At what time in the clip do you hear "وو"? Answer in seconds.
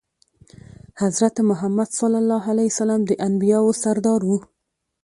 4.25-4.37